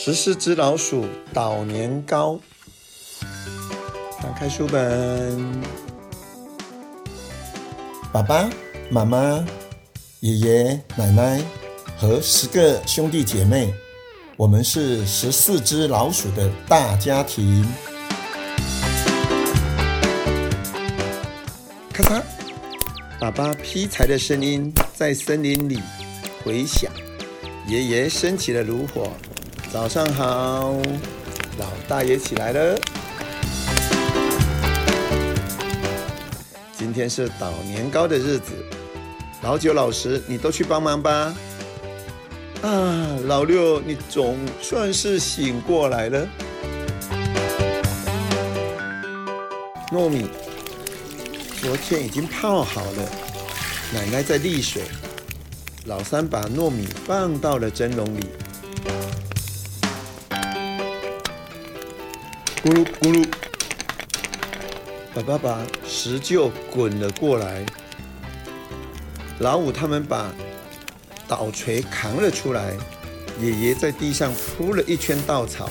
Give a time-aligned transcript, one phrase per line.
[0.00, 2.38] 十四只老鼠捣年糕。
[4.22, 5.60] 打开书本，
[8.12, 8.48] 爸爸
[8.90, 9.44] 妈妈、
[10.20, 11.42] 爷爷奶奶
[11.96, 13.74] 和十个兄弟姐妹，
[14.36, 17.66] 我们是十四只老鼠的大家庭。
[21.92, 22.22] 咔嚓，
[23.18, 25.82] 爸爸劈柴的声音在森林里
[26.44, 26.88] 回响。
[27.66, 29.10] 爷爷升起了炉火。
[29.70, 30.72] 早上好，
[31.58, 32.80] 老大也起来了。
[36.72, 38.52] 今天是捣年糕的日子，
[39.42, 41.34] 老九、老十，你都去帮忙吧。
[42.62, 46.26] 啊，老六，你总算是醒过来了。
[49.92, 50.30] 糯米
[51.60, 53.08] 昨天已经泡好了，
[53.92, 54.82] 奶奶在沥水。
[55.84, 58.24] 老三把糯米放到了蒸笼里。
[62.60, 63.24] 咕噜咕噜，
[65.14, 67.64] 爸爸把石臼滚了过来。
[69.38, 70.32] 老五他们把
[71.28, 72.76] 捣锤扛了出来。
[73.40, 75.70] 爷爷在地上铺了一圈稻草，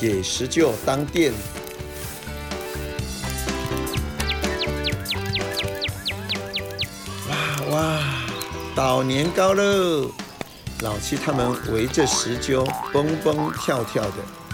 [0.00, 1.32] 给石臼当垫。
[7.28, 7.36] 哇
[7.70, 8.00] 哇，
[8.76, 10.12] 捣年糕喽！
[10.82, 14.45] 老七他们围着石臼蹦蹦跳跳的。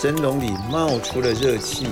[0.00, 1.88] 蒸笼里冒出了热气，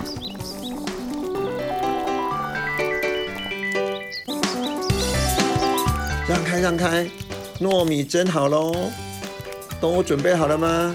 [6.28, 7.04] 让开让开，
[7.58, 8.72] 糯米蒸好喽，
[9.80, 10.94] 都准备好了吗？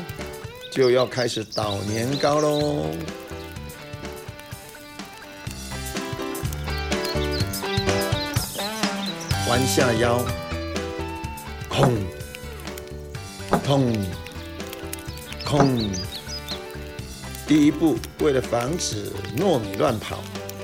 [0.71, 2.85] 就要开始捣年糕喽！
[9.49, 10.23] 弯下腰，
[11.67, 11.93] 空，
[13.65, 13.93] 空，
[15.43, 15.91] 空。
[17.51, 20.19] 第一步，为了防止糯米乱跑，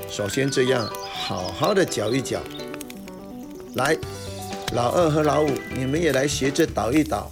[0.09, 2.39] 首先这样好好的搅一搅。
[3.75, 3.93] 来，
[4.71, 7.29] 老二和老五，你们也来学着捣一捣。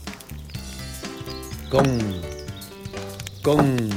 [1.69, 1.85] 攻，
[3.41, 3.89] 攻，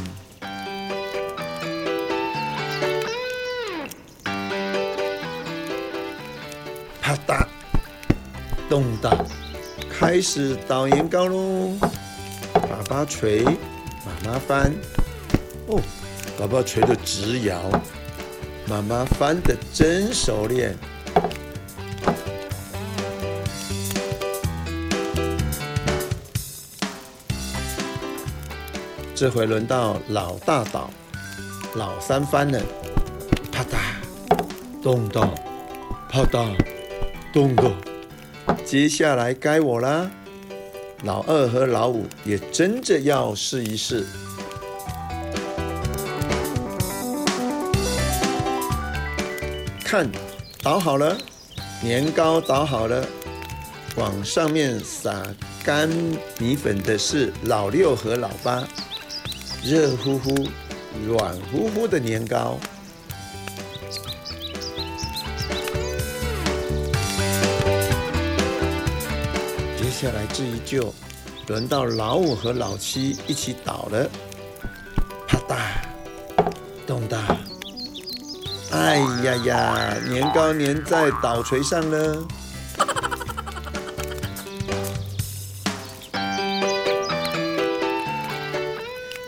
[7.03, 7.45] 啪嗒，
[8.69, 9.27] 咚当，
[9.91, 11.77] 开始捣年糕喽！
[12.53, 14.73] 爸爸锤，妈妈翻。
[15.69, 15.79] 哦，
[16.39, 17.61] 爸爸锤得直摇，
[18.67, 20.75] 妈妈翻得真熟练。
[29.15, 30.89] 这回轮到老大倒，
[31.75, 32.59] 老三翻了，
[33.53, 33.77] 啪嗒，
[34.83, 35.31] 咚咚，
[36.09, 36.57] 啪嗒，
[37.31, 37.75] 咚咚。
[38.65, 40.11] 接下来该我啦，
[41.03, 44.07] 老二和老五也争着要试一试。
[49.91, 50.07] 看，
[50.63, 51.17] 捣好了，
[51.83, 53.03] 年糕捣好了，
[53.97, 55.27] 往上面撒
[55.65, 55.89] 干
[56.39, 58.69] 米粉的是老六和老八，
[59.65, 60.47] 热乎乎、
[61.07, 62.59] 软乎乎的年糕。
[69.79, 70.95] 接下来这一就
[71.47, 74.07] 轮到老五和老七一起捣了，
[75.27, 76.53] 啪嗒，
[76.87, 77.38] 咚哒。
[78.89, 79.95] 哎呀呀！
[80.09, 82.27] 年糕粘在捣锤上了。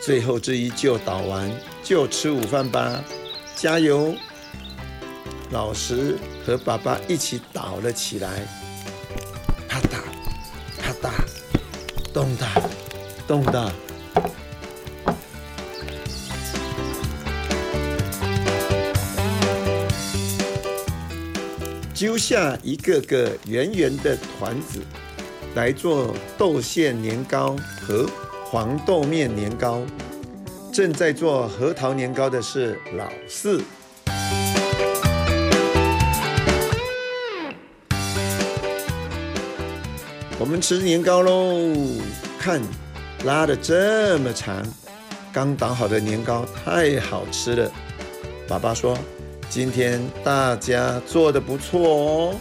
[0.03, 1.50] 最后这一就捣完，
[1.84, 3.04] 就吃午饭吧！
[3.54, 4.15] 加油！
[5.50, 6.16] 老十
[6.47, 8.48] 和爸爸一起捣了起来，
[9.69, 10.00] 啪嗒，
[10.81, 11.12] 啪嗒，
[12.15, 12.48] 咚哒，
[13.28, 13.71] 咚哒。
[22.00, 24.80] 揪下一个个圆圆的团子，
[25.54, 28.08] 来做豆馅年糕和
[28.42, 29.82] 黄豆面年糕。
[30.72, 33.60] 正在做核桃年糕的是老四。
[40.38, 41.76] 我们吃年糕喽！
[42.38, 42.62] 看，
[43.26, 44.66] 拉的这么长，
[45.34, 47.70] 刚捣好的年糕太好吃了。
[48.48, 48.96] 爸爸说。
[49.50, 52.36] 今天大家做的不错哦。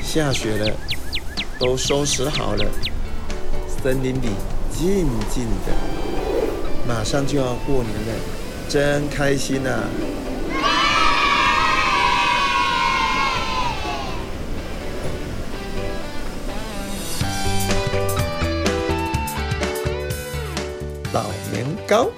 [0.00, 0.74] 下雪了，
[1.60, 2.64] 都收拾好了。
[3.82, 4.30] 森林里
[4.72, 5.74] 静静的，
[6.88, 8.14] 马上就要过年了，
[8.66, 9.82] 真开心呐！
[21.16, 22.10] 岛年糕。